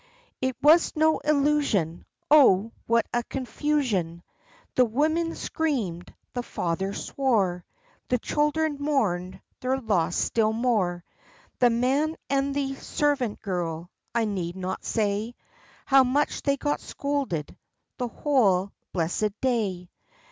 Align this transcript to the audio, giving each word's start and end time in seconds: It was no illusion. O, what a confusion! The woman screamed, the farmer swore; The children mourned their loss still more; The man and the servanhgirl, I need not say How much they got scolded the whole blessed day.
It 0.41 0.55
was 0.63 0.95
no 0.95 1.19
illusion. 1.19 2.05
O, 2.31 2.71
what 2.87 3.05
a 3.13 3.21
confusion! 3.21 4.23
The 4.73 4.83
woman 4.83 5.35
screamed, 5.35 6.11
the 6.33 6.41
farmer 6.41 6.91
swore; 6.95 7.63
The 8.07 8.17
children 8.17 8.77
mourned 8.79 9.39
their 9.59 9.77
loss 9.79 10.15
still 10.15 10.53
more; 10.53 11.03
The 11.59 11.69
man 11.69 12.15
and 12.31 12.55
the 12.55 12.71
servanhgirl, 12.71 13.89
I 14.15 14.25
need 14.25 14.55
not 14.55 14.83
say 14.83 15.35
How 15.85 16.03
much 16.03 16.41
they 16.41 16.57
got 16.57 16.79
scolded 16.81 17.55
the 17.99 18.07
whole 18.07 18.71
blessed 18.93 19.39
day. 19.39 19.87